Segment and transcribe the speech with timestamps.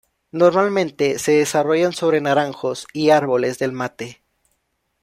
[0.31, 4.23] Normalmente se desarrollan sobre naranjos y árboles del mate.